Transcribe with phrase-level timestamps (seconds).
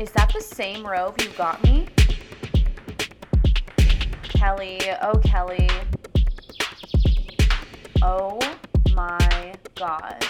[0.00, 1.86] Is that the same robe you got me?
[4.22, 5.68] Kelly, oh Kelly.
[8.00, 8.40] Oh
[8.94, 10.24] my god.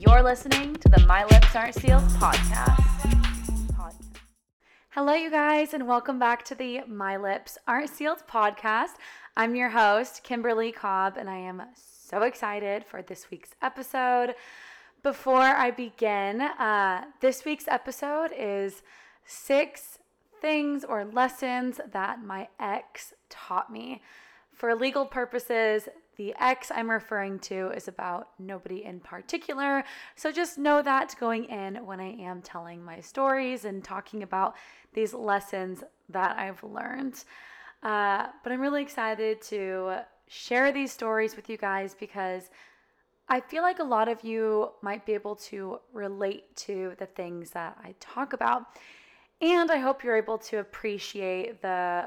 [0.00, 3.76] You're listening to the My Lips Aren't Sealed podcast.
[3.76, 3.94] Pod-
[4.88, 8.94] Hello, you guys, and welcome back to the My Lips Aren't Sealed podcast.
[9.36, 14.34] I'm your host, Kimberly Cobb, and I am so excited for this week's episode.
[15.02, 18.82] Before I begin, uh, this week's episode is
[19.24, 19.98] six
[20.42, 24.02] things or lessons that my ex taught me.
[24.52, 29.84] For legal purposes, the ex I'm referring to is about nobody in particular.
[30.16, 34.54] So just know that going in when I am telling my stories and talking about
[34.92, 37.24] these lessons that I've learned.
[37.82, 42.50] Uh, but I'm really excited to share these stories with you guys because
[43.32, 47.50] I feel like a lot of you might be able to relate to the things
[47.50, 48.64] that I talk about.
[49.40, 52.06] And I hope you're able to appreciate the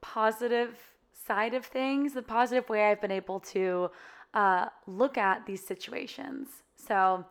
[0.00, 0.76] positive
[1.12, 3.92] side of things, the positive way I've been able to
[4.34, 6.48] uh, look at these situations.
[6.74, 7.24] So,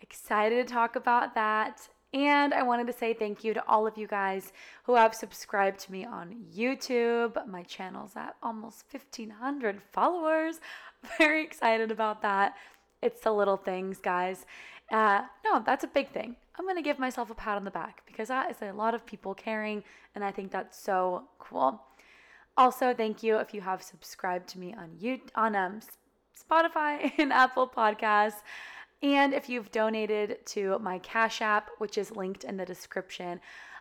[0.00, 1.88] excited to talk about that.
[2.12, 4.52] And I wanted to say thank you to all of you guys
[4.84, 7.46] who have subscribed to me on YouTube.
[7.46, 10.60] My channel's at almost 1,500 followers.
[11.18, 12.54] Very excited about that.
[13.02, 14.46] It's the little things, guys.
[14.90, 16.36] Uh, no, that's a big thing.
[16.58, 18.94] I'm going to give myself a pat on the back because that is a lot
[18.94, 19.82] of people caring,
[20.14, 21.82] and I think that's so cool.
[22.56, 25.80] Also, thank you if you have subscribed to me on you on um,
[26.36, 28.42] Spotify and Apple Podcasts.
[29.02, 33.40] And if you've donated to my Cash App, which is linked in the description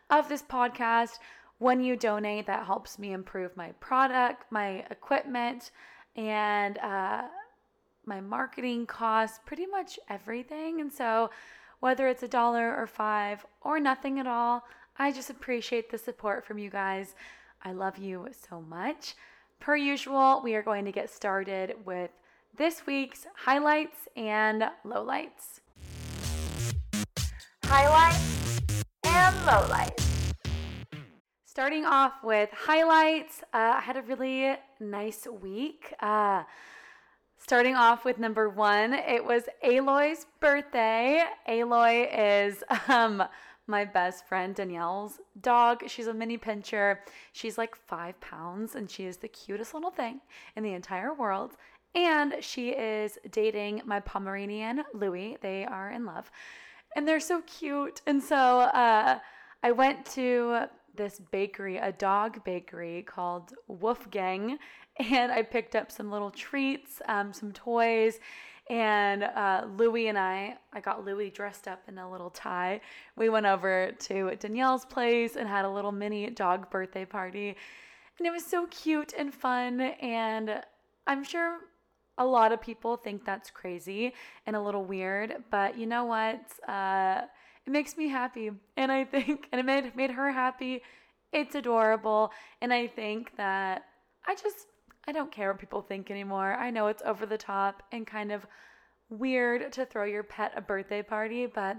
[0.09, 1.19] of this podcast,
[1.57, 5.71] when you donate, that helps me improve my product, my equipment,
[6.15, 7.23] and uh,
[8.05, 10.81] my marketing costs, pretty much everything.
[10.81, 11.29] And so,
[11.79, 14.63] whether it's a dollar or five or nothing at all,
[14.97, 17.15] I just appreciate the support from you guys.
[17.63, 19.15] I love you so much.
[19.59, 22.11] Per usual, we are going to get started with
[22.57, 25.59] this week's highlights and lowlights.
[27.65, 28.61] Highlights
[29.03, 30.04] and lowlights.
[31.55, 35.93] Starting off with highlights, uh, I had a really nice week.
[36.01, 36.43] Uh,
[37.37, 41.23] starting off with number one, it was Aloy's birthday.
[41.47, 43.23] Aloy is um,
[43.67, 45.85] my best friend Danielle's dog.
[45.87, 46.97] She's a mini pinscher.
[47.31, 50.19] She's like five pounds and she is the cutest little thing
[50.57, 51.53] in the entire world.
[51.95, 55.37] And she is dating my Pomeranian, Louis.
[55.39, 56.29] They are in love.
[56.97, 58.01] And they're so cute.
[58.05, 59.19] And so uh,
[59.63, 64.57] I went to this bakery, a dog bakery called Woof Gang,
[64.97, 68.19] and I picked up some little treats, um, some toys.
[68.67, 72.81] And uh, Louie and I, I got Louie dressed up in a little tie.
[73.15, 77.55] We went over to Danielle's place and had a little mini dog birthday party.
[78.17, 79.81] And it was so cute and fun.
[79.81, 80.63] And
[81.05, 81.59] I'm sure
[82.17, 84.13] a lot of people think that's crazy
[84.45, 86.41] and a little weird, but you know what?
[86.67, 87.21] Uh,
[87.65, 90.81] it makes me happy, and I think, and it made made her happy.
[91.31, 92.31] It's adorable,
[92.61, 93.85] and I think that
[94.25, 94.67] I just
[95.07, 96.53] I don't care what people think anymore.
[96.53, 98.45] I know it's over the top and kind of
[99.09, 101.77] weird to throw your pet a birthday party, but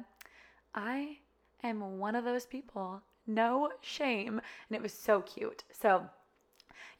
[0.75, 1.19] I
[1.63, 3.03] am one of those people.
[3.27, 5.65] No shame, and it was so cute.
[5.73, 6.07] So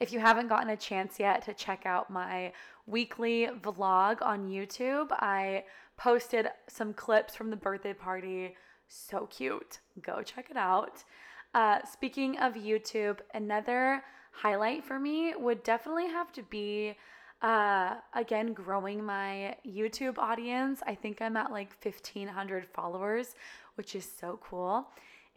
[0.01, 2.53] if you haven't gotten a chance yet to check out my
[2.87, 5.65] weekly vlog on YouTube, I
[5.97, 8.55] posted some clips from the birthday party.
[8.89, 9.81] So cute.
[10.03, 11.05] Go check it out.
[11.55, 14.03] Uh, speaking of YouTube, another
[14.33, 16.97] highlight for me would definitely have to be
[17.43, 20.83] uh, again growing my YouTube audience.
[20.87, 23.35] I think I'm at like 1500 followers,
[23.77, 24.87] which is so cool.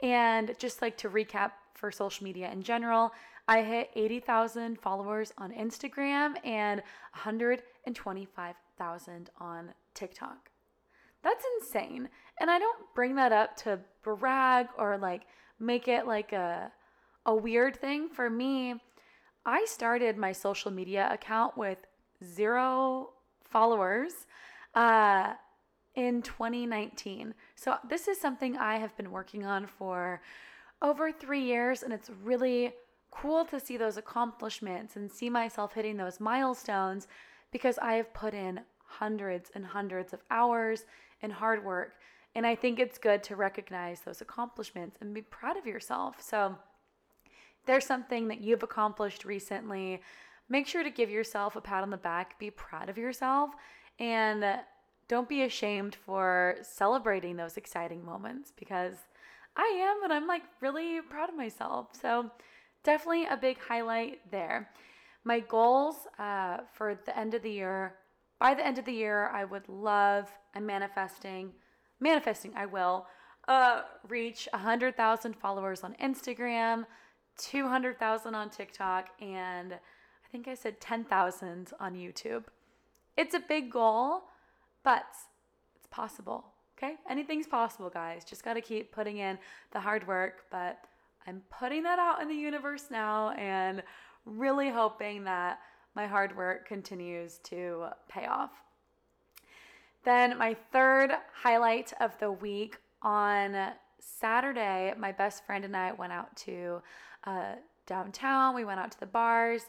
[0.02, 3.12] And just like to recap for social media in general,
[3.48, 6.82] I hit 80,000 followers on Instagram and
[7.14, 10.49] 125,000 on TikTok.
[11.24, 12.10] That's insane.
[12.40, 15.24] And I don't bring that up to brag or like
[15.60, 16.72] make it like a
[17.26, 18.76] a weird thing for me.
[19.46, 21.80] I started my social media account with
[22.24, 23.10] zero
[23.44, 24.14] followers
[24.76, 25.34] uh,
[25.96, 27.34] in 2019.
[27.56, 30.22] So this is something I have been working on for
[30.82, 32.74] over three years, and it's really
[33.12, 37.08] cool to see those accomplishments and see myself hitting those milestones
[37.52, 40.86] because I have put in hundreds and hundreds of hours
[41.22, 41.94] and hard work.
[42.36, 46.22] And I think it's good to recognize those accomplishments and be proud of yourself.
[46.22, 46.56] So,
[47.66, 50.02] there's something that you've accomplished recently,
[50.48, 53.52] make sure to give yourself a pat on the back, be proud of yourself,
[54.00, 54.44] and
[55.08, 58.96] don't be ashamed for celebrating those exciting moments because
[59.56, 61.90] I am and I'm like really proud of myself.
[62.00, 62.32] So,
[62.84, 64.70] definitely a big highlight there.
[65.24, 67.96] My goals uh, for the end of the year
[68.40, 71.52] by the end of the year, I would love, I'm manifesting,
[72.00, 73.06] manifesting, I will
[73.48, 76.86] uh, reach 100,000 followers on Instagram,
[77.38, 82.46] 200,000 on TikTok, and I think I said 10,000 on YouTube.
[83.18, 84.24] It's a big goal,
[84.84, 85.06] but
[85.76, 86.46] it's possible.
[86.78, 86.96] Okay?
[87.10, 88.24] Anything's possible, guys.
[88.24, 89.38] Just got to keep putting in
[89.72, 90.80] the hard work, but
[91.28, 93.84] I'm putting that out in the universe now and
[94.26, 95.60] really hoping that
[95.96, 98.52] my hard work continues to pay off.
[100.06, 106.14] Then, my third highlight of the week on Saturday, my best friend and I went
[106.14, 106.82] out to
[107.26, 107.56] uh,
[107.86, 108.56] downtown.
[108.56, 109.64] We went out to the bars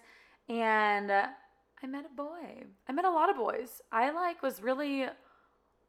[0.48, 2.64] and I met a boy.
[2.88, 3.80] I met a lot of boys.
[3.90, 5.06] I like was really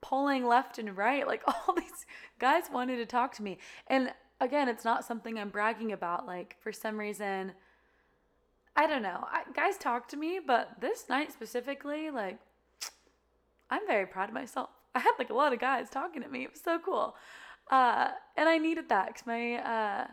[0.01, 1.27] pulling left and right.
[1.27, 2.05] Like all these
[2.39, 3.57] guys wanted to talk to me.
[3.87, 6.25] And again, it's not something I'm bragging about.
[6.25, 7.53] Like for some reason,
[8.75, 9.25] I don't know.
[9.29, 12.39] I, guys talk to me, but this night specifically, like,
[13.69, 14.69] I'm very proud of myself.
[14.95, 16.43] I had like a lot of guys talking to me.
[16.43, 17.15] It was so cool.
[17.69, 20.07] Uh, and I needed that because my uh,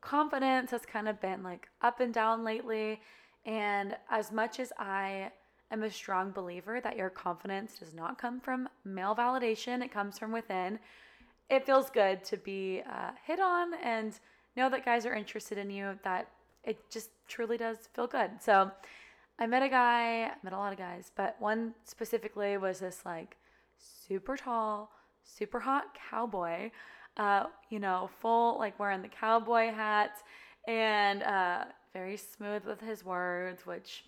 [0.00, 3.00] confidence has kind of been like up and down lately.
[3.44, 5.32] And as much as I
[5.72, 10.18] am a strong believer that your confidence does not come from male validation, it comes
[10.18, 10.78] from within,
[11.50, 14.18] it feels good to be uh, hit on and
[14.56, 16.28] know that guys are interested in you, that
[16.64, 18.30] it just truly does feel good.
[18.40, 18.70] So
[19.38, 23.02] I met a guy, I met a lot of guys, but one specifically was this
[23.04, 23.36] like
[23.78, 24.90] super tall,
[25.24, 26.70] super hot cowboy,
[27.16, 30.12] uh, you know, full like wearing the cowboy hat
[30.68, 34.04] and uh, very smooth with his words, which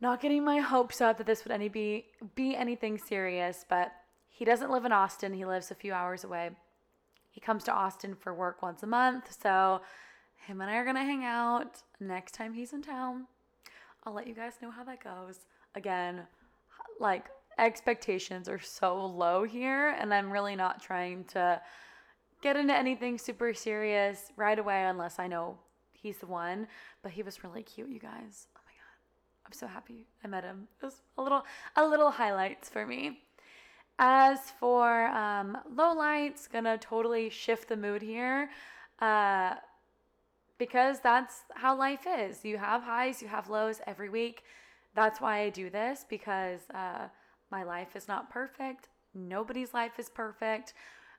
[0.00, 3.92] not getting my hopes up that this would any be be anything serious, but
[4.28, 5.32] he doesn't live in Austin.
[5.32, 6.50] He lives a few hours away.
[7.30, 9.80] He comes to Austin for work once a month, so
[10.46, 13.26] him and I are gonna hang out next time he's in town.
[14.04, 15.40] I'll let you guys know how that goes.
[15.74, 16.22] Again,
[16.98, 17.26] like
[17.58, 21.60] expectations are so low here, and I'm really not trying to
[22.42, 25.58] get into anything super serious right away unless I know
[25.92, 26.66] he's the one.
[27.02, 28.48] But he was really cute, you guys.
[28.56, 29.46] Oh my god.
[29.46, 30.66] I'm so happy I met him.
[30.80, 31.44] It was a little
[31.76, 33.20] a little highlights for me.
[33.98, 38.50] As for um, low lights, gonna totally shift the mood here.
[38.98, 39.54] Uh,
[40.58, 42.44] because that's how life is.
[42.44, 44.44] You have highs, you have lows every week.
[44.94, 47.08] That's why I do this because uh,
[47.50, 48.88] my life is not perfect.
[49.14, 50.74] Nobody's life is perfect.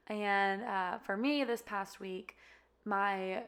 [0.08, 2.36] And uh, for me, this past week,
[2.86, 3.44] my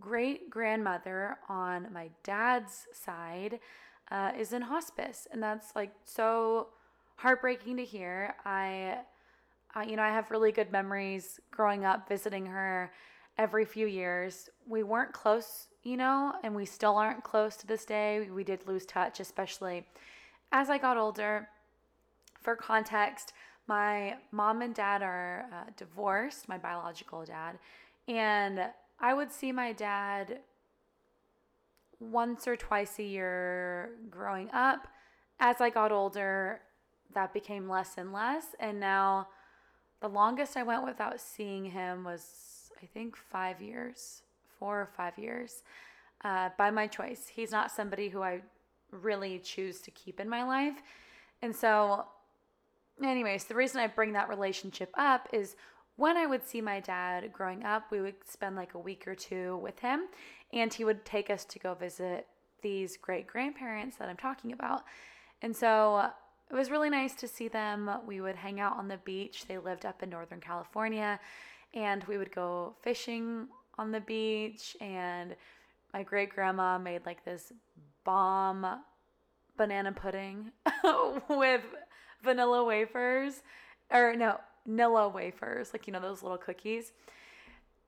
[0.00, 3.60] great grandmother on my dad's side
[4.10, 5.26] uh, is in hospice.
[5.32, 6.68] And that's like so
[7.16, 8.34] heartbreaking to hear.
[8.44, 8.98] I,
[9.74, 12.92] I, you know, I have really good memories growing up visiting her
[13.38, 14.48] every few years.
[14.66, 18.28] We weren't close, you know, and we still aren't close to this day.
[18.30, 19.86] We did lose touch, especially
[20.52, 21.48] as I got older.
[22.40, 23.32] For context,
[23.66, 27.58] my mom and dad are uh, divorced, my biological dad,
[28.06, 28.60] and
[29.00, 30.40] I would see my dad
[31.98, 34.88] once or twice a year growing up.
[35.40, 36.60] As I got older,
[37.14, 39.28] that became less and less, and now
[40.00, 42.53] the longest I went without seeing him was
[42.84, 44.20] I think, five years,
[44.58, 45.62] four or five years,
[46.22, 47.28] uh, by my choice.
[47.34, 48.42] He's not somebody who I
[48.90, 50.82] really choose to keep in my life.
[51.40, 52.04] And so,
[53.02, 55.56] anyways, the reason I bring that relationship up is
[55.96, 59.14] when I would see my dad growing up, we would spend like a week or
[59.14, 60.08] two with him,
[60.52, 62.26] and he would take us to go visit
[62.60, 64.82] these great grandparents that I'm talking about.
[65.40, 66.10] And so
[66.50, 67.90] it was really nice to see them.
[68.06, 69.46] We would hang out on the beach.
[69.46, 71.18] They lived up in Northern California
[71.74, 75.34] and we would go fishing on the beach and
[75.92, 77.52] my great grandma made like this
[78.04, 78.66] bomb
[79.56, 80.50] banana pudding
[81.28, 81.62] with
[82.22, 83.42] vanilla wafers
[83.92, 84.38] or no
[84.68, 86.92] Nilla wafers like you know those little cookies.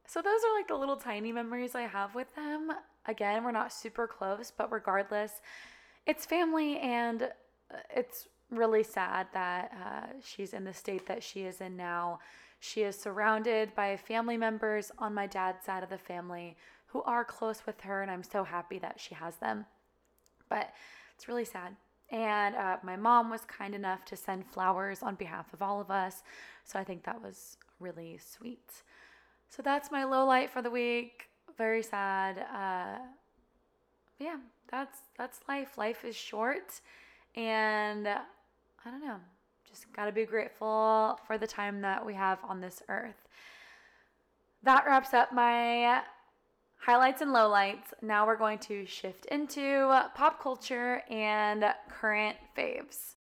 [0.07, 2.71] So those are like the little tiny memories i have with them.
[3.07, 5.41] Again we're not super close but regardless
[6.07, 11.43] it's family and uh, it's really sad that uh, she's in the state that she
[11.43, 12.21] is in now
[12.67, 16.57] she is surrounded by family members on my dad's side of the family
[16.87, 19.67] who are close with her, and I'm so happy that she has them.
[20.49, 20.71] But
[21.15, 21.77] it's really sad.
[22.11, 25.91] And uh, my mom was kind enough to send flowers on behalf of all of
[25.91, 26.25] us.
[26.65, 28.83] So I think that was really sweet.
[29.49, 31.29] So that's my low light for the week.
[31.57, 32.39] Very sad.
[32.53, 32.99] Uh,
[34.19, 34.39] yeah,
[34.71, 35.79] that's that's life.
[35.79, 36.81] Life is short,
[37.37, 39.21] and I don't know
[39.77, 43.29] Just got to be grateful for the time that we have on this earth.
[44.63, 46.01] That wraps up my
[46.79, 47.93] highlights and lowlights.
[48.01, 53.17] Now we're going to shift into pop culture and current faves.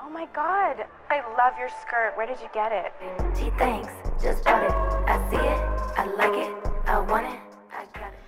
[0.00, 2.14] Oh my god, I love your skirt.
[2.16, 2.90] Where did you get it?
[3.36, 3.92] Gee, thanks.
[4.22, 4.70] Just bought it.
[5.06, 5.60] I see it.
[5.98, 6.70] I like it.
[6.86, 7.40] I want it.
[7.70, 8.18] I got it.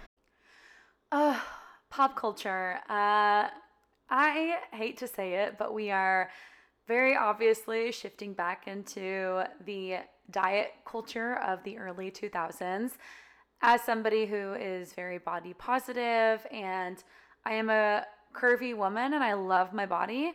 [1.12, 1.42] Oh,
[1.88, 2.75] pop culture.
[2.90, 3.49] Uh,
[4.10, 6.28] I hate to say it, but we are
[6.90, 9.99] very obviously shifting back into the
[10.32, 12.94] diet culture of the early 2000s.
[13.62, 17.04] As somebody who is very body positive and
[17.44, 18.04] I am a
[18.35, 20.32] curvy woman and I love my body,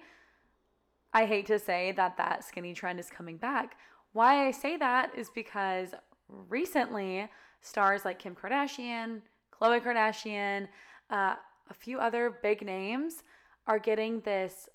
[1.13, 3.75] I hate to say that that skinny trend is coming back.
[4.13, 5.89] Why I say that is because
[6.29, 7.27] recently
[7.59, 10.69] stars like Kim Kardashian, Khloe Kardashian,
[11.09, 11.35] uh,
[11.69, 13.23] a few other big names
[13.67, 14.69] are getting this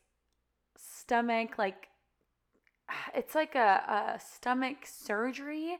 [0.80, 1.88] stomach like
[3.14, 5.78] it's like a, a stomach surgery.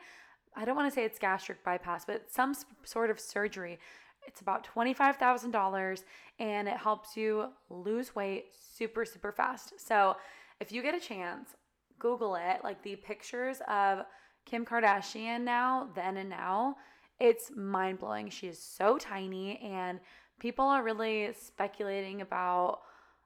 [0.56, 2.54] I don't want to say it's gastric bypass, but some
[2.84, 3.78] sort of surgery.
[4.26, 6.02] It's about $25,000
[6.38, 9.74] and it helps you lose weight super, super fast.
[9.78, 10.16] So
[10.60, 11.50] if you get a chance,
[11.98, 14.04] Google it, like the pictures of
[14.44, 16.76] Kim Kardashian now, then and now.
[17.18, 18.30] It's mind blowing.
[18.30, 20.00] She is so tiny, and
[20.38, 22.80] people are really speculating about,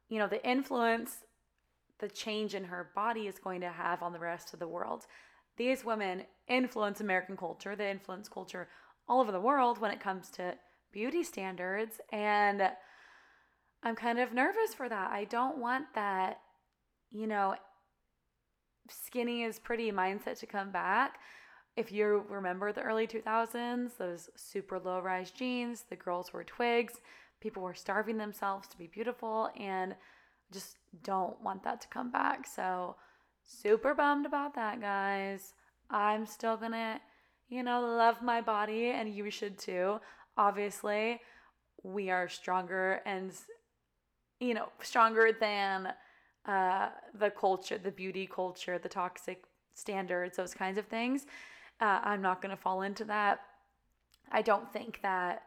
[0.09, 1.19] you know, the influence
[2.01, 5.07] the change in her body is going to have on the rest of the world.
[5.57, 8.69] These women influence American culture, they influence culture
[9.09, 10.55] all over the world when it comes to
[10.93, 12.01] beauty standards.
[12.13, 12.63] And
[13.83, 15.11] I'm kind of nervous for that.
[15.13, 16.39] I don't want that,
[17.11, 17.55] you know,
[18.89, 21.19] skinny is pretty mindset to come back.
[21.77, 26.95] If you remember the early 2000s, those super low rise jeans, the girls were twigs,
[27.41, 29.95] people were starving themselves to be beautiful, and
[30.55, 32.47] just don't want that to come back.
[32.47, 32.97] So,
[33.45, 35.53] super bummed about that, guys.
[35.91, 37.01] I'm still gonna,
[37.49, 40.01] you know, love my body, and you should too.
[40.37, 41.21] Obviously,
[41.83, 43.33] we are stronger and,
[44.41, 45.93] you know, stronger than
[46.47, 49.45] uh, the culture, the beauty culture, the toxic
[49.75, 51.27] standards, those kinds of things.
[51.81, 53.41] Uh, I'm not gonna fall into that.
[54.33, 55.43] I don't think that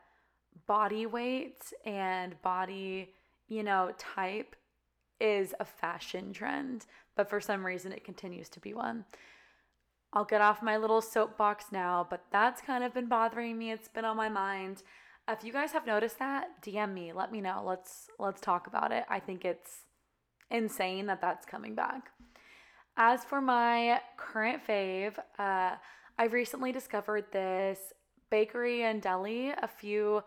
[0.67, 3.13] body weight and body,
[3.47, 4.55] you know, type
[5.19, 9.05] is a fashion trend, but for some reason it continues to be one.
[10.13, 13.71] I'll get off my little soapbox now, but that's kind of been bothering me.
[13.71, 14.83] It's been on my mind.
[15.27, 17.11] If you guys have noticed that, DM me.
[17.11, 17.61] Let me know.
[17.65, 19.03] Let's let's talk about it.
[19.09, 19.81] I think it's
[20.49, 22.11] insane that that's coming back.
[22.95, 25.75] As for my current fave, uh,
[26.17, 27.77] I've recently discovered this
[28.31, 30.23] bakery and deli a few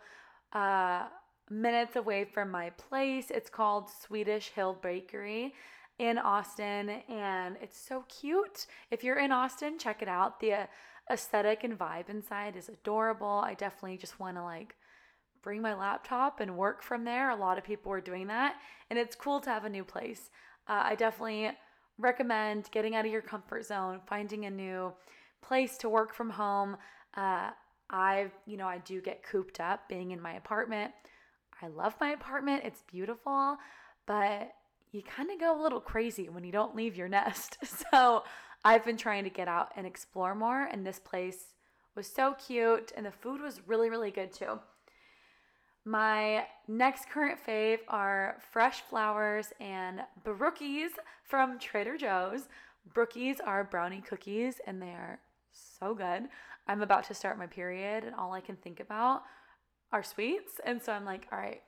[0.53, 1.07] uh,
[1.51, 3.31] minutes away from my place.
[3.31, 5.55] It's called Swedish Hill Bakery
[5.99, 8.67] in Austin, and it's so cute.
[8.91, 10.41] If you're in Austin, check it out.
[10.41, 10.69] The
[11.11, 13.43] aesthetic and vibe inside is adorable.
[13.45, 14.77] I definitely just want to like
[15.43, 17.31] bring my laptop and work from there.
[17.31, 18.57] A lot of people are doing that,
[18.89, 20.31] and it's cool to have a new place.
[20.69, 21.51] Uh, I definitely
[21.99, 24.93] recommend getting out of your comfort zone, finding a new
[25.43, 26.77] place to work from home.
[27.17, 27.51] Uh,
[27.91, 30.93] I, you know, I do get cooped up being in my apartment.
[31.63, 33.57] I love my apartment, it's beautiful,
[34.07, 34.53] but
[34.93, 37.59] you kind of go a little crazy when you don't leave your nest.
[37.93, 38.25] So
[38.65, 41.55] I've been trying to get out and explore more, and this place
[41.95, 44.59] was so cute, and the food was really, really good too.
[45.85, 50.91] My next current fave are fresh flowers and brookies
[51.25, 52.49] from Trader Joe's.
[52.95, 55.21] Brookies are brownie cookies and they are
[55.53, 56.29] so good.
[56.69, 59.23] I'm about to start my period and all I can think about
[59.93, 60.61] are sweets.
[60.65, 61.63] And so I'm like, all right,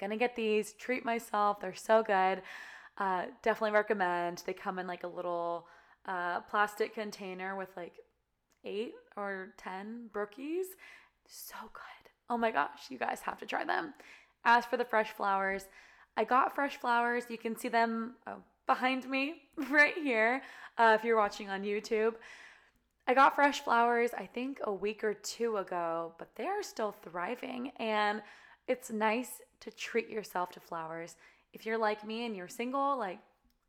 [0.00, 1.60] gonna get these, treat myself.
[1.60, 2.42] They're so good.
[2.98, 4.42] Uh, definitely recommend.
[4.46, 5.66] They come in like a little
[6.06, 7.94] uh, plastic container with like
[8.64, 10.64] eight or 10 brookies.
[11.26, 12.10] So good.
[12.30, 13.94] Oh my gosh, you guys have to try them.
[14.44, 15.66] As for the fresh flowers,
[16.16, 17.24] I got fresh flowers.
[17.28, 18.36] You can see them oh,
[18.66, 19.34] behind me
[19.70, 20.42] right here
[20.78, 22.14] uh, if you're watching on YouTube.
[23.06, 26.92] I got fresh flowers, I think a week or two ago, but they are still
[26.92, 27.72] thriving.
[27.76, 28.22] And
[28.66, 31.16] it's nice to treat yourself to flowers.
[31.52, 33.18] If you're like me and you're single, like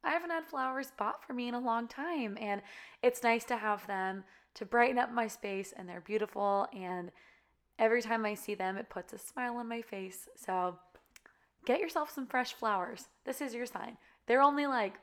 [0.04, 2.38] I haven't had flowers bought for me in a long time.
[2.39, 2.62] And
[3.01, 4.24] it's nice to have them
[4.54, 6.68] to brighten up my space, and they're beautiful.
[6.74, 7.12] And
[7.77, 10.30] every time I see them, it puts a smile on my face.
[10.38, 10.77] So
[11.65, 13.10] get yourself some fresh flowers.
[13.25, 13.98] This is your sign.
[14.27, 14.94] They're only like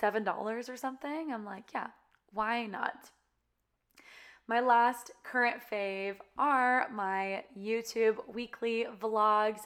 [0.00, 1.32] $7 or something.
[1.32, 1.88] I'm like, yeah,
[2.32, 3.10] why not?
[4.52, 9.60] My last current fave are my YouTube weekly vlogs.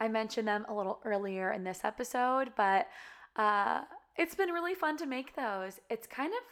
[0.00, 2.88] I mentioned them a little earlier in this episode, but
[3.36, 3.82] uh,
[4.16, 5.78] it's been really fun to make those.
[5.90, 6.42] It's kind of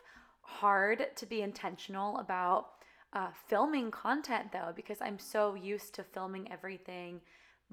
[0.42, 2.66] hard to be intentional about
[3.12, 7.20] uh, filming content though, because I'm so used to filming everything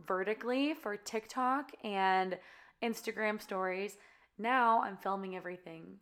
[0.07, 2.39] vertically for TikTok and
[2.81, 3.99] Instagram stories.
[4.39, 5.97] Now I'm filming everything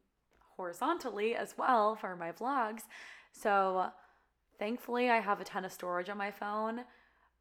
[0.55, 2.83] horizontally as well for my vlogs.
[3.33, 3.87] So
[4.59, 6.81] thankfully, I have a ton of storage on my phone,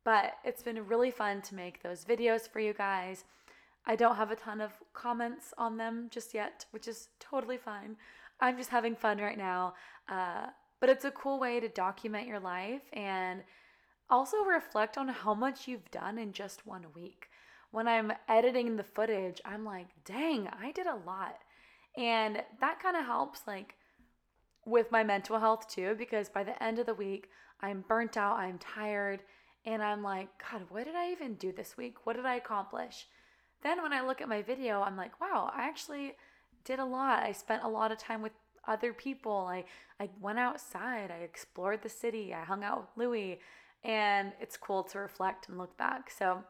[0.04, 3.25] but it's been really fun to make those videos for you guys.
[3.87, 7.97] I don't have a ton of comments on them just yet, which is totally fine.
[8.40, 9.75] I'm just having fun right now.
[10.09, 10.47] Uh,
[10.80, 13.42] but it's a cool way to document your life and
[14.11, 17.28] also reflect on how much you've done in just one week.
[17.71, 21.38] When I'm editing the footage, I'm like, dang, I did a lot.
[21.97, 23.76] And that kind of helps, like,
[24.66, 27.30] with my mental health too, because by the end of the week,
[27.61, 29.23] I'm burnt out, I'm tired,
[29.64, 32.04] and I'm like, God, what did I even do this week?
[32.04, 33.06] What did I accomplish?
[33.62, 36.14] Then when I look at my video, I'm like, wow, I actually
[36.64, 37.23] did a lot.
[37.23, 38.33] I spent a lot of time with
[38.66, 39.47] other people.
[39.49, 39.64] I
[40.00, 43.38] I went outside, I explored the city, I hung out with Louie,
[43.85, 46.11] and it's cool to reflect and look back.
[46.11, 46.42] So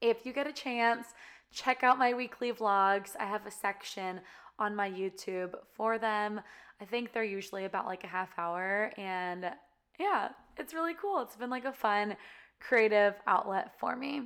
[0.00, 1.06] if you get a chance,
[1.52, 3.16] check out my weekly vlogs.
[3.18, 4.20] I have a section
[4.58, 6.40] on my YouTube for them.
[6.80, 9.50] I think they're usually about like a half hour and
[9.98, 11.20] yeah, it's really cool.
[11.22, 12.16] It's been like a fun
[12.60, 14.22] creative outlet for me.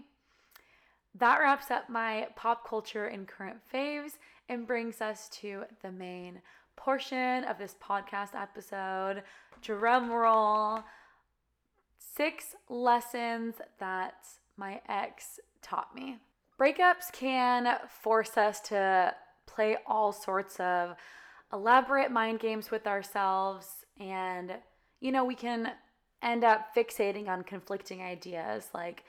[1.14, 4.12] That wraps up my pop culture and current faves
[4.48, 6.40] and brings us to the main
[6.76, 9.22] portion of this podcast episode.
[9.62, 10.84] Drum roll.
[11.98, 16.18] Six lessons that my ex taught me.
[16.58, 19.14] Breakups can force us to
[19.48, 20.94] play all sorts of
[21.52, 24.52] elaborate mind games with ourselves, and
[25.00, 25.72] you know, we can
[26.22, 29.04] end up fixating on conflicting ideas like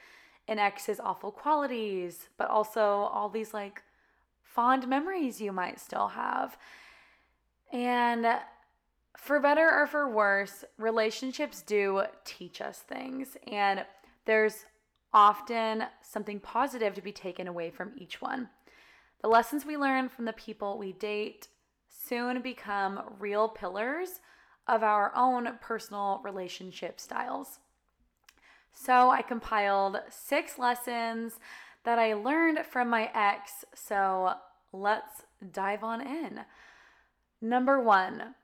[0.48, 3.82] an ex's awful qualities, but also all these like
[4.42, 6.56] fond memories you might still have.
[7.72, 8.26] And
[9.16, 13.84] for better or for worse, relationships do teach us things, and
[14.24, 14.64] there's
[15.12, 18.48] often something positive to be taken away from each one.
[19.22, 21.48] The lessons we learn from the people we date
[21.88, 24.20] soon become real pillars
[24.66, 27.58] of our own personal relationship styles.
[28.72, 31.38] So I compiled six lessons
[31.84, 33.64] that I learned from my ex.
[33.74, 34.34] So
[34.72, 36.40] let's dive on in.
[37.40, 38.34] Number one,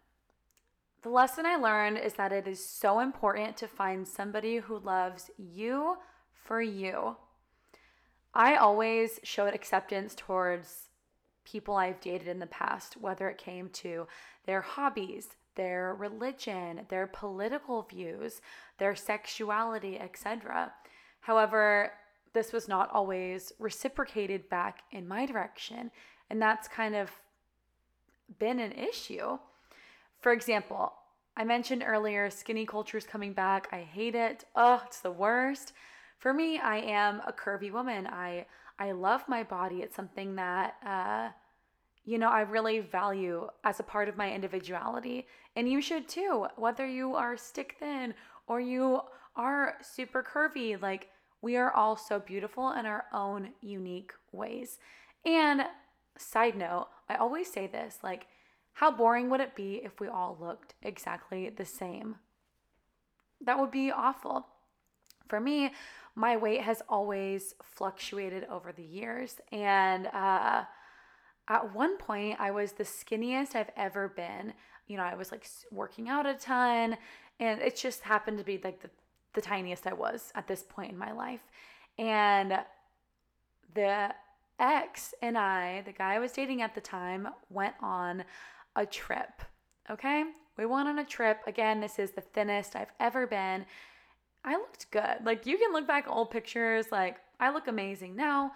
[1.03, 5.31] the lesson I learned is that it is so important to find somebody who loves
[5.39, 5.99] you
[6.33, 7.17] for you.
[8.37, 10.90] I always showed acceptance towards
[11.46, 14.07] people I've dated in the past, whether it came to
[14.44, 18.42] their hobbies, their religion, their political views,
[18.77, 20.70] their sexuality, etc.
[21.20, 21.92] However,
[22.35, 25.90] this was not always reciprocated back in my direction,
[26.29, 27.11] and that's kind of
[28.38, 29.38] been an issue.
[30.20, 30.92] For example,
[31.38, 33.68] I mentioned earlier skinny culture is coming back.
[33.72, 34.44] I hate it.
[34.55, 35.72] Oh, it's the worst.
[36.19, 38.07] For me, I am a curvy woman.
[38.07, 38.47] I
[38.79, 39.77] I love my body.
[39.77, 41.31] It's something that uh,
[42.05, 46.47] you know I really value as a part of my individuality, and you should too.
[46.57, 48.15] Whether you are stick thin
[48.47, 49.01] or you
[49.37, 51.09] are super curvy, like
[51.43, 54.79] we are all so beautiful in our own unique ways.
[55.25, 55.63] And
[56.17, 58.27] side note, I always say this, like
[58.73, 62.17] how boring would it be if we all looked exactly the same?
[63.41, 64.47] That would be awful.
[65.29, 65.73] For me,
[66.17, 69.37] my weight has always fluctuated over the years.
[69.53, 70.65] And uh,
[71.47, 74.55] at one point, I was the skinniest I've ever been.
[74.89, 76.97] You know, I was like working out a ton,
[77.39, 78.91] and it just happened to be like the,
[79.35, 81.43] the tiniest I was at this point in my life.
[81.99, 82.61] And
[83.75, 84.15] the
[84.59, 88.25] ex and I, the guy I was dating at the time, went on
[88.75, 89.43] a trip.
[89.91, 90.25] Okay?
[90.57, 91.41] We went on a trip.
[91.47, 93.67] Again, this is the thinnest I've ever been.
[94.47, 95.25] I looked good.
[95.25, 98.53] Like you can look back old pictures, like I look amazing now.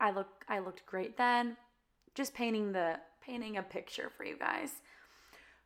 [0.00, 1.56] I look I looked great then.
[2.14, 4.80] Just painting the painting a picture for you guys.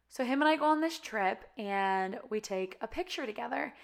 [0.08, 3.74] So him and I go on this trip and we take a picture together.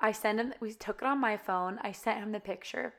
[0.00, 1.78] I send him we took it on my phone.
[1.82, 2.94] I sent him the picture.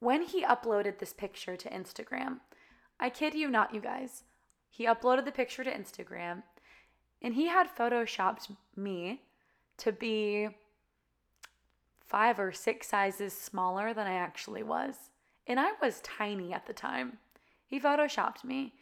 [0.00, 2.40] When he uploaded this picture to Instagram,
[2.98, 4.22] I kid you not, you guys.
[4.70, 6.44] He uploaded the picture to Instagram
[7.20, 9.22] and he had photoshopped me
[9.78, 10.48] to be
[12.06, 14.94] five or six sizes smaller than I actually was.
[15.46, 17.18] And I was tiny at the time.
[17.66, 18.74] He photoshopped me.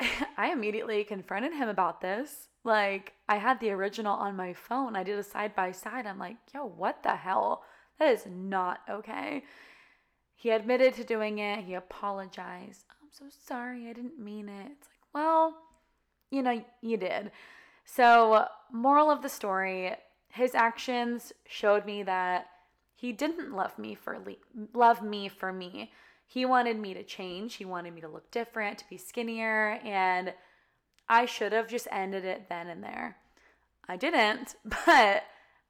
[0.36, 2.48] I immediately confronted him about this.
[2.64, 4.96] Like, I had the original on my phone.
[4.96, 6.06] I did a side by side.
[6.06, 7.62] I'm like, yo, what the hell?
[7.98, 9.44] That is not okay.
[10.34, 11.64] he admitted to doing it.
[11.64, 12.84] He apologized.
[13.02, 13.88] I'm so sorry.
[13.88, 14.68] I didn't mean it.
[14.72, 15.56] It's like, well,
[16.30, 17.32] you know, you did.
[17.90, 19.96] So, moral of the story,
[20.28, 22.46] his actions showed me that
[22.94, 25.90] he didn't love me for le- love me for me.
[26.26, 27.54] He wanted me to change.
[27.54, 30.34] He wanted me to look different, to be skinnier, and
[31.08, 33.16] I should have just ended it then and there.
[33.88, 34.54] I didn't,
[34.86, 35.24] but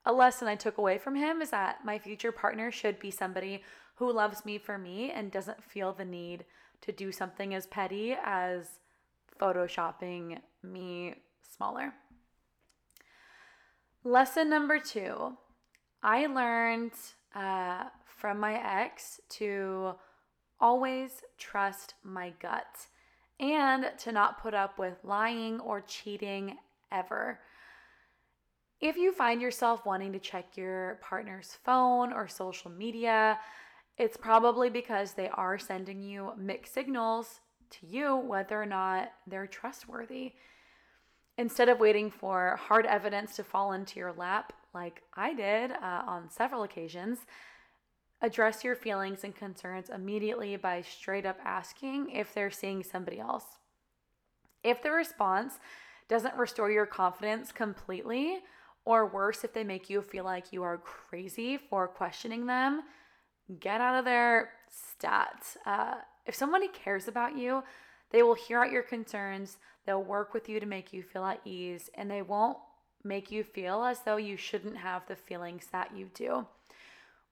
[0.04, 3.62] a lesson I took away from him is that my future partner should be somebody
[3.94, 6.44] who loves me for me and doesn't feel the need
[6.80, 8.80] to do something as petty as
[9.40, 11.94] photoshopping me smaller.
[14.08, 15.36] Lesson number two
[16.02, 16.92] I learned
[17.34, 19.96] uh, from my ex to
[20.58, 22.86] always trust my gut
[23.38, 26.56] and to not put up with lying or cheating
[26.90, 27.40] ever.
[28.80, 33.38] If you find yourself wanting to check your partner's phone or social media,
[33.98, 37.40] it's probably because they are sending you mixed signals
[37.72, 40.32] to you whether or not they're trustworthy.
[41.38, 46.02] Instead of waiting for hard evidence to fall into your lap, like I did uh,
[46.06, 47.20] on several occasions,
[48.20, 53.44] address your feelings and concerns immediately by straight up asking if they're seeing somebody else.
[54.64, 55.60] If the response
[56.08, 58.38] doesn't restore your confidence completely,
[58.84, 62.82] or worse, if they make you feel like you are crazy for questioning them,
[63.60, 65.56] get out of their stats.
[65.64, 65.96] Uh,
[66.26, 67.62] if somebody cares about you,
[68.10, 71.40] they will hear out your concerns, they'll work with you to make you feel at
[71.46, 72.58] ease, and they won't
[73.02, 76.46] make you feel as though you shouldn't have the feelings that you do.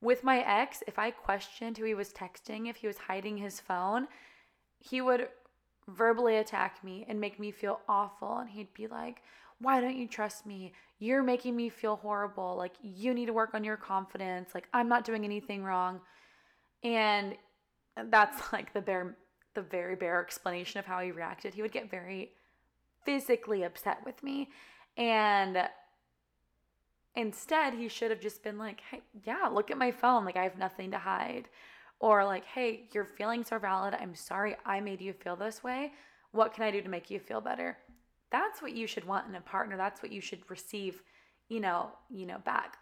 [0.00, 3.60] With my ex, if I questioned who he was texting, if he was hiding his
[3.60, 4.08] phone,
[4.78, 5.28] he would
[5.86, 8.38] verbally attack me and make me feel awful.
[8.38, 9.20] And he'd be like,
[9.58, 10.72] Why don't you trust me?
[10.98, 12.56] you're making me feel horrible.
[12.56, 14.54] Like, you need to work on your confidence.
[14.54, 16.00] Like, I'm not doing anything wrong.
[16.82, 17.36] And
[18.10, 19.14] that's like the bare,
[19.54, 21.52] the very bare explanation of how he reacted.
[21.52, 22.32] He would get very
[23.06, 24.50] physically upset with me.
[24.98, 25.68] And
[27.14, 30.26] instead, he should have just been like, hey, yeah, look at my phone.
[30.26, 31.48] Like, I have nothing to hide.
[31.98, 33.94] Or like, hey, your feelings are valid.
[33.94, 35.92] I'm sorry I made you feel this way.
[36.32, 37.78] What can I do to make you feel better?
[38.30, 39.78] That's what you should want in a partner.
[39.78, 41.02] That's what you should receive,
[41.48, 42.76] you know, you know, back.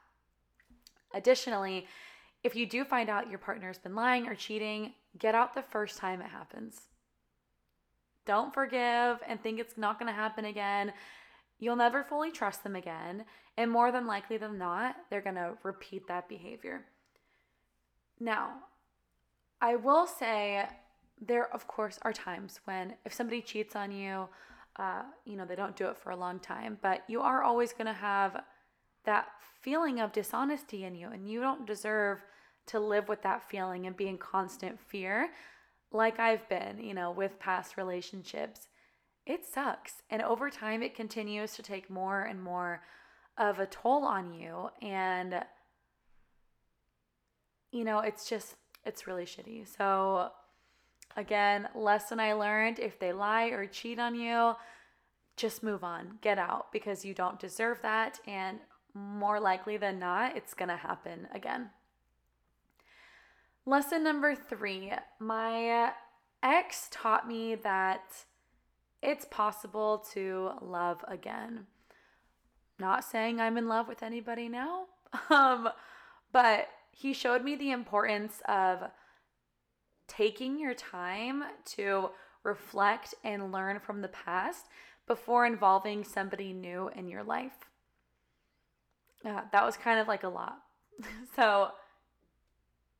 [1.12, 1.86] Additionally,
[2.42, 5.98] if you do find out your partner's been lying or cheating, get out the first
[5.98, 6.80] time it happens.
[8.26, 10.92] Don't forgive and think it's not going to happen again.
[11.58, 13.24] You'll never fully trust them again,
[13.56, 16.84] and more than likely than not, they're going to repeat that behavior.
[18.18, 18.54] Now,
[19.60, 20.66] I will say
[21.20, 24.28] there, of course, are times when if somebody cheats on you,
[24.76, 27.72] uh, you know, they don't do it for a long time, but you are always
[27.72, 28.42] going to have
[29.04, 29.28] that
[29.60, 32.18] feeling of dishonesty in you, and you don't deserve
[32.66, 35.30] to live with that feeling and be in constant fear
[35.94, 38.68] like I've been, you know, with past relationships.
[39.24, 40.02] It sucks.
[40.10, 42.82] And over time, it continues to take more and more
[43.38, 44.68] of a toll on you.
[44.82, 45.42] And,
[47.72, 49.66] you know, it's just, it's really shitty.
[49.66, 50.30] So,
[51.16, 54.54] Again, lesson I learned if they lie or cheat on you,
[55.36, 58.18] just move on, get out because you don't deserve that.
[58.26, 58.58] And
[58.94, 61.70] more likely than not, it's going to happen again.
[63.66, 65.92] Lesson number three my
[66.42, 68.24] ex taught me that
[69.02, 71.66] it's possible to love again.
[72.78, 74.86] Not saying I'm in love with anybody now,
[75.30, 75.68] um,
[76.32, 78.80] but he showed me the importance of
[80.08, 82.10] taking your time to
[82.42, 84.66] reflect and learn from the past
[85.06, 87.70] before involving somebody new in your life.
[89.24, 90.58] Uh, that was kind of like a lot.
[91.36, 91.70] so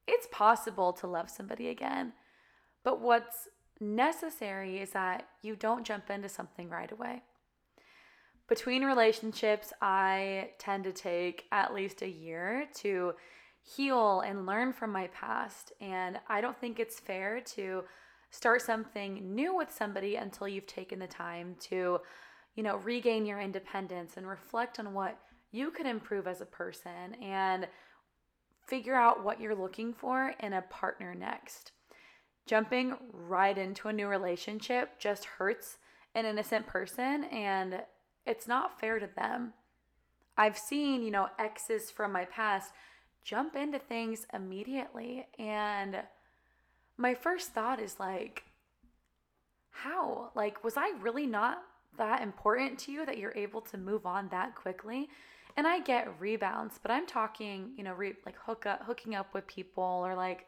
[0.06, 2.12] it's possible to love somebody again,
[2.82, 3.48] but what's
[3.80, 7.22] necessary is that you don't jump into something right away.
[8.48, 13.14] Between relationships, I tend to take at least a year to
[13.62, 15.72] heal and learn from my past.
[15.80, 17.84] And I don't think it's fair to
[18.30, 22.00] start something new with somebody until you've taken the time to,
[22.54, 25.18] you know, regain your independence and reflect on what
[25.50, 27.66] you could improve as a person and
[28.66, 31.72] figure out what you're looking for in a partner next.
[32.46, 35.79] Jumping right into a new relationship just hurts
[36.14, 37.83] an innocent person and
[38.27, 39.53] it's not fair to them.
[40.37, 42.72] I've seen, you know, exes from my past
[43.22, 45.27] jump into things immediately.
[45.38, 46.03] And
[46.96, 48.44] my first thought is like,
[49.70, 50.31] how?
[50.35, 51.62] Like, was I really not
[51.96, 55.09] that important to you that you're able to move on that quickly?
[55.56, 59.32] And I get rebounds, but I'm talking, you know, re- like hook up, hooking up
[59.32, 60.46] with people or like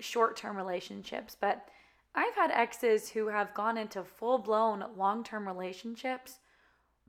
[0.00, 1.66] short term relationships, but
[2.14, 6.40] I've had exes who have gone into full blown long term relationships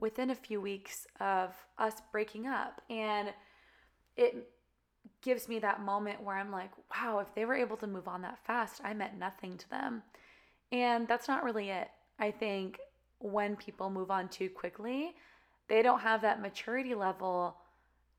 [0.00, 2.80] within a few weeks of us breaking up.
[2.88, 3.32] And
[4.16, 4.48] it
[5.22, 8.22] gives me that moment where I'm like, wow, if they were able to move on
[8.22, 10.02] that fast, I meant nothing to them.
[10.72, 11.88] And that's not really it.
[12.18, 12.78] I think
[13.18, 15.14] when people move on too quickly,
[15.68, 17.56] they don't have that maturity level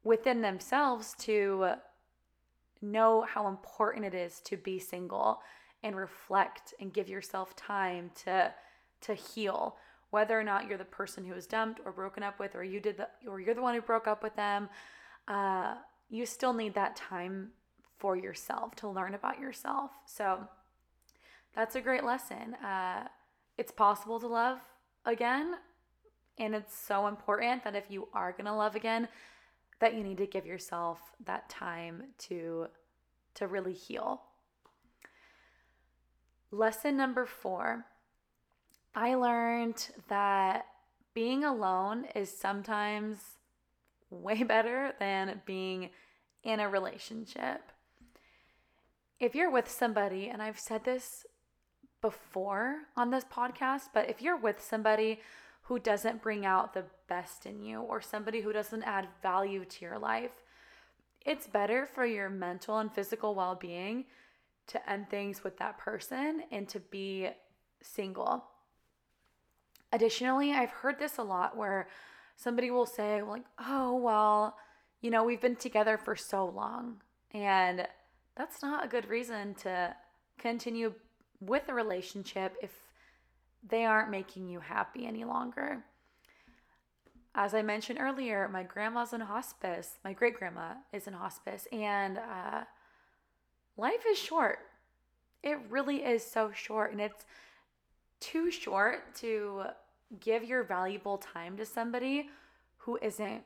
[0.03, 1.71] within themselves to
[2.81, 5.41] know how important it is to be single
[5.83, 8.53] and reflect and give yourself time to
[9.01, 9.77] to heal.
[10.09, 12.79] Whether or not you're the person who was dumped or broken up with or you
[12.79, 14.69] did the or you're the one who broke up with them
[15.27, 15.75] uh,
[16.09, 17.49] you still need that time
[17.97, 19.91] for yourself to learn about yourself.
[20.05, 20.47] So
[21.55, 22.55] that's a great lesson.
[22.55, 23.07] Uh,
[23.57, 24.59] it's possible to love
[25.05, 25.55] again
[26.37, 29.07] and it's so important that if you are going to love again
[29.79, 32.67] that you need to give yourself that time to
[33.33, 34.21] to really heal
[36.51, 37.85] Lesson number four
[38.93, 40.67] I learned that
[41.13, 43.17] being alone is sometimes
[44.09, 45.89] way better than being
[46.43, 47.71] in a relationship.
[49.19, 51.25] If you're with somebody, and I've said this
[52.01, 55.19] before on this podcast, but if you're with somebody
[55.65, 59.85] who doesn't bring out the best in you or somebody who doesn't add value to
[59.85, 60.43] your life,
[61.25, 64.05] it's better for your mental and physical well being
[64.67, 67.29] to end things with that person and to be
[67.81, 68.45] single.
[69.91, 71.87] Additionally, I've heard this a lot where
[72.35, 74.57] somebody will say, like, oh, well,
[75.01, 76.97] you know, we've been together for so long.
[77.31, 77.87] And
[78.35, 79.95] that's not a good reason to
[80.37, 80.93] continue
[81.39, 82.71] with a relationship if
[83.67, 85.83] they aren't making you happy any longer.
[87.33, 89.99] As I mentioned earlier, my grandma's in hospice.
[90.03, 91.67] My great grandma is in hospice.
[91.71, 92.63] And uh,
[93.75, 94.59] life is short.
[95.43, 96.91] It really is so short.
[96.91, 97.25] And it's
[98.21, 99.63] too short to
[100.19, 102.29] give your valuable time to somebody
[102.77, 103.43] who isn't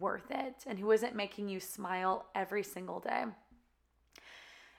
[0.00, 3.24] worth it and who isn't making you smile every single day.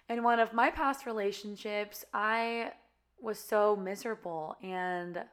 [0.09, 2.71] In one of my past relationships, I
[3.23, 5.23] was so miserable and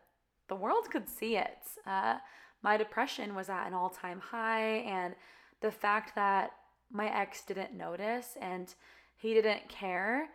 [0.49, 1.59] the world could see it.
[1.87, 2.17] Uh,
[2.63, 5.15] my depression was at an all time high, and
[5.61, 6.51] the fact that
[6.91, 8.75] my ex didn't notice and
[9.17, 10.29] he didn't care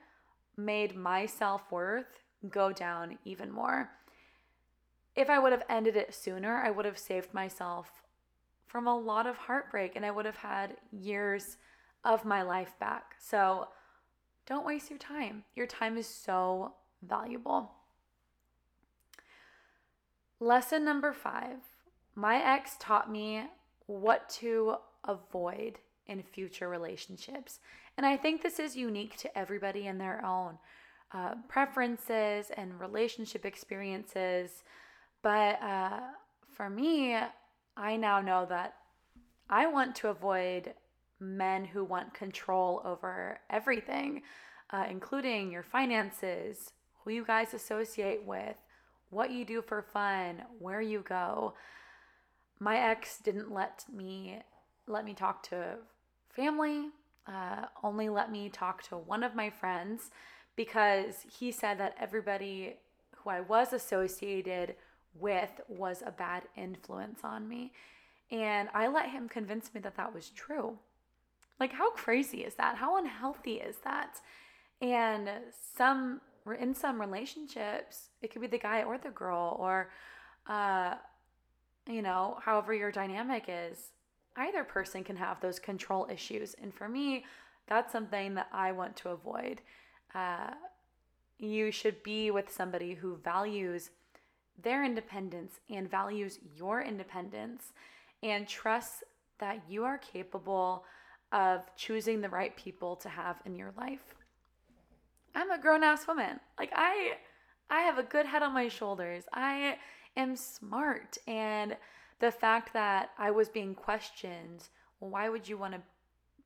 [0.58, 3.89] made my self worth go down even more.
[5.15, 8.04] If I would have ended it sooner, I would have saved myself
[8.65, 11.58] from a lot of heartbreak and I would have had years
[12.04, 13.15] of my life back.
[13.20, 13.68] So
[14.46, 15.44] don't waste your time.
[15.56, 16.74] Your time is so
[17.08, 17.72] valuable.
[20.39, 21.58] Lesson number five
[22.15, 23.44] my ex taught me
[23.88, 27.60] what to avoid in future relationships.
[27.98, 30.58] And I think this is unique to everybody in their own
[31.13, 34.63] uh, preferences and relationship experiences.
[35.22, 36.00] But uh,
[36.50, 37.18] for me,
[37.78, 38.76] I now know that
[39.50, 40.74] I want to avoid
[41.20, 44.24] men who want control over everything,
[44.72, 46.72] uh, including your finances,
[47.06, 48.56] who you guys associate with,
[49.12, 51.54] what you do for fun, where you go.
[52.60, 54.39] My ex didn't let me
[54.88, 55.76] let me talk to
[56.30, 56.89] family,
[57.28, 60.12] uh, only let me talk to one of my friends
[60.56, 62.76] because he said that everybody
[63.15, 64.76] who I was associated
[65.20, 67.72] with was a bad influence on me.
[68.32, 70.78] And I let him convince me that that was true.
[71.60, 72.78] Like, how crazy is that?
[72.78, 74.20] How unhealthy is that?
[74.82, 75.30] And
[75.78, 76.22] some,
[76.54, 79.90] in some relationships, it could be the guy or the girl, or,
[80.48, 80.96] uh,
[81.88, 83.92] you know, however your dynamic is
[84.38, 86.56] either person can have those control issues.
[86.62, 87.26] And for me,
[87.68, 89.62] that's something that I want to avoid.
[90.14, 90.52] Uh,
[91.40, 93.90] you should be with somebody who values
[94.62, 97.74] their independence and values your independence
[98.24, 99.04] and trusts
[99.40, 100.86] that you are capable
[101.32, 104.16] of choosing the right people to have in your life.
[105.36, 106.39] I'm a grown ass woman.
[106.58, 107.13] Like I
[107.69, 109.24] I have a good head on my shoulders.
[109.34, 109.78] I
[110.15, 111.76] am smart and
[112.19, 114.69] the fact that I was being questioned,
[115.00, 115.82] well, why would you want to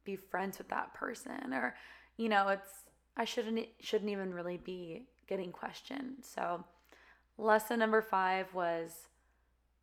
[0.04, 1.54] be friends with that person?
[1.54, 1.76] Or,
[2.18, 6.18] you know, it's I shouldn't shouldn't even really be getting questioned.
[6.22, 6.64] So,
[7.38, 9.08] lesson number 5 was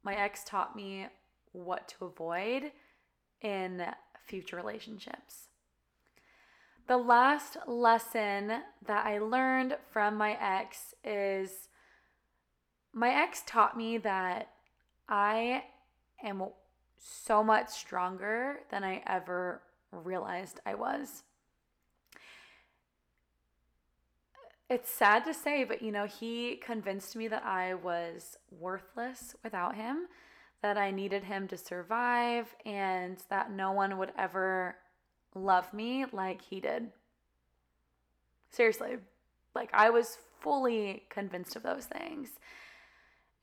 [0.02, 1.06] my ex taught me
[1.52, 2.72] what to avoid
[3.42, 3.86] in
[4.26, 5.48] future relationships.
[6.86, 8.48] The last lesson
[8.86, 11.68] that I learned from my ex is
[12.92, 14.50] my ex taught me that
[15.08, 15.64] I
[16.22, 16.44] am
[16.96, 21.24] so much stronger than I ever realized I was.
[24.68, 29.76] it's sad to say, but you know, he convinced me that I was worthless without
[29.76, 30.06] him,
[30.62, 34.76] that I needed him to survive, and that no one would ever
[35.36, 36.88] love me like he did.
[38.50, 38.96] Seriously,
[39.54, 42.30] like I was fully convinced of those things.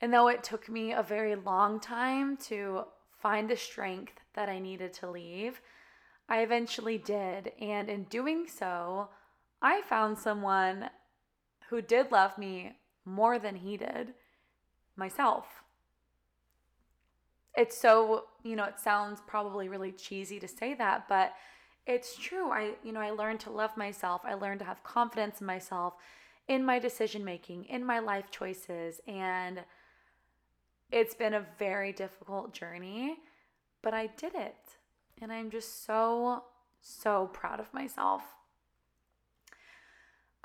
[0.02, 2.86] And though it took me a very long time to
[3.22, 5.62] find the strength that I needed to leave,
[6.28, 7.52] I eventually did.
[7.62, 9.10] And in doing so,
[9.62, 10.90] I found someone
[11.70, 14.14] who did love me more than he did
[14.96, 15.46] myself.
[17.56, 21.34] It's so, you know, it sounds probably really cheesy to say that, but
[21.86, 22.50] it's true.
[22.50, 24.22] I, you know, I learned to love myself.
[24.24, 25.96] I learned to have confidence in myself,
[26.48, 29.02] in my decision making, in my life choices.
[29.08, 29.62] And
[30.92, 33.18] it's been a very difficult journey,
[33.82, 34.56] but I did it.
[35.22, 36.44] And I'm just so,
[36.82, 38.24] so proud of myself.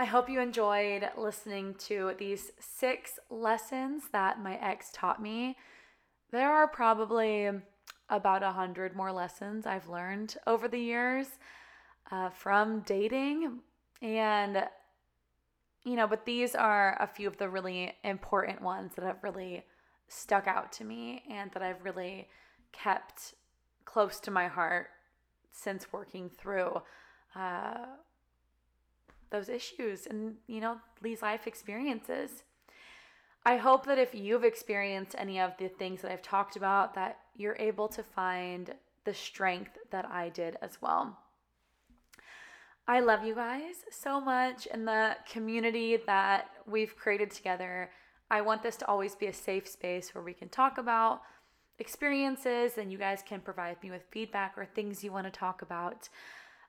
[0.00, 5.56] I hope you enjoyed listening to these six lessons that my ex taught me.
[6.30, 7.50] There are probably
[8.10, 11.26] about a hundred more lessons I've learned over the years
[12.10, 13.60] uh, from dating.
[14.00, 14.64] And,
[15.84, 19.64] you know, but these are a few of the really important ones that have really
[20.08, 22.28] stuck out to me and that I've really
[22.72, 23.34] kept
[23.84, 24.88] close to my heart
[25.52, 26.80] since working through.
[27.34, 27.86] Uh,
[29.30, 32.44] those issues and, you know, these life experiences.
[33.44, 37.18] I hope that if you've experienced any of the things that I've talked about, that
[37.38, 38.74] you're able to find
[39.04, 41.18] the strength that I did as well.
[42.86, 47.90] I love you guys so much and the community that we've created together.
[48.30, 51.22] I want this to always be a safe space where we can talk about
[51.78, 55.62] experiences and you guys can provide me with feedback or things you want to talk
[55.62, 56.08] about.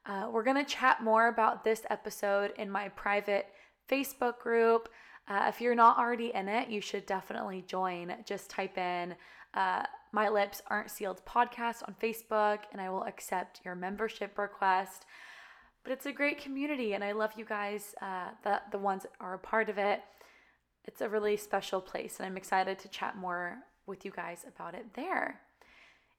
[0.05, 3.47] Uh, we're going to chat more about this episode in my private
[3.89, 4.89] Facebook group.
[5.27, 8.13] Uh, if you're not already in it, you should definitely join.
[8.25, 9.15] Just type in
[9.53, 15.05] uh, My Lips Aren't Sealed podcast on Facebook, and I will accept your membership request.
[15.83, 19.11] But it's a great community, and I love you guys, uh, the, the ones that
[19.19, 20.01] are a part of it.
[20.85, 24.73] It's a really special place, and I'm excited to chat more with you guys about
[24.73, 25.41] it there.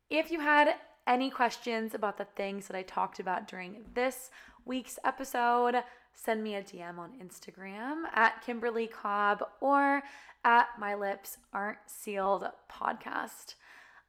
[0.08, 0.74] If you had
[1.06, 4.30] any questions about the things that I talked about during this
[4.64, 5.76] week's episode,
[6.14, 10.02] send me a DM on Instagram at Kimberly Cobb or
[10.44, 13.54] at My Lips Aren't Sealed podcast.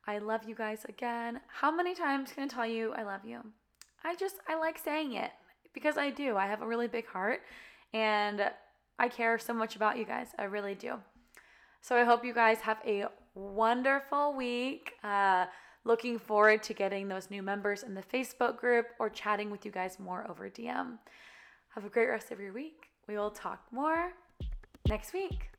[0.07, 1.41] I love you guys again.
[1.47, 3.39] How many times can I tell you I love you?
[4.03, 5.31] I just, I like saying it
[5.73, 6.37] because I do.
[6.37, 7.41] I have a really big heart
[7.93, 8.49] and
[8.97, 10.29] I care so much about you guys.
[10.39, 10.95] I really do.
[11.81, 14.93] So I hope you guys have a wonderful week.
[15.03, 15.45] Uh,
[15.83, 19.71] Looking forward to getting those new members in the Facebook group or chatting with you
[19.71, 20.99] guys more over DM.
[21.69, 22.89] Have a great rest of your week.
[23.07, 24.13] We will talk more
[24.87, 25.50] next week.